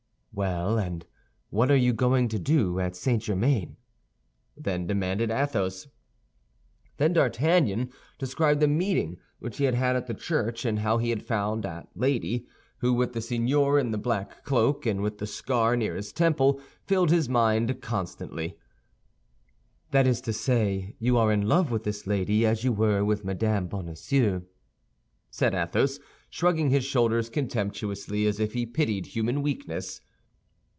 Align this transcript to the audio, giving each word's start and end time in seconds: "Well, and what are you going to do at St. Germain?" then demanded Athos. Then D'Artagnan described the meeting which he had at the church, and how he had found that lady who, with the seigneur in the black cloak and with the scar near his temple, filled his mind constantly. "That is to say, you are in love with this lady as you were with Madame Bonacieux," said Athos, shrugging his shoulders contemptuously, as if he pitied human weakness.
"Well, 0.33 0.79
and 0.79 1.05
what 1.49 1.69
are 1.69 1.75
you 1.75 1.91
going 1.91 2.29
to 2.29 2.39
do 2.39 2.79
at 2.79 2.95
St. 2.95 3.21
Germain?" 3.21 3.75
then 4.55 4.87
demanded 4.87 5.29
Athos. 5.29 5.87
Then 6.95 7.11
D'Artagnan 7.11 7.91
described 8.17 8.61
the 8.61 8.67
meeting 8.69 9.17
which 9.39 9.57
he 9.57 9.65
had 9.65 9.75
at 9.75 10.07
the 10.07 10.13
church, 10.13 10.63
and 10.63 10.79
how 10.79 10.99
he 10.99 11.09
had 11.09 11.21
found 11.21 11.63
that 11.63 11.89
lady 11.95 12.47
who, 12.77 12.93
with 12.93 13.11
the 13.11 13.19
seigneur 13.19 13.77
in 13.77 13.91
the 13.91 13.97
black 13.97 14.45
cloak 14.45 14.85
and 14.85 15.01
with 15.03 15.17
the 15.17 15.27
scar 15.27 15.75
near 15.75 15.97
his 15.97 16.13
temple, 16.13 16.61
filled 16.87 17.11
his 17.11 17.27
mind 17.27 17.81
constantly. 17.81 18.57
"That 19.91 20.07
is 20.07 20.21
to 20.21 20.31
say, 20.31 20.95
you 20.97 21.17
are 21.17 21.33
in 21.33 21.41
love 21.45 21.71
with 21.71 21.83
this 21.83 22.07
lady 22.07 22.45
as 22.45 22.63
you 22.63 22.71
were 22.71 23.03
with 23.03 23.25
Madame 23.25 23.67
Bonacieux," 23.67 24.43
said 25.29 25.53
Athos, 25.53 25.99
shrugging 26.29 26.69
his 26.69 26.85
shoulders 26.85 27.29
contemptuously, 27.29 28.25
as 28.25 28.39
if 28.39 28.53
he 28.53 28.65
pitied 28.65 29.07
human 29.07 29.41
weakness. 29.41 29.99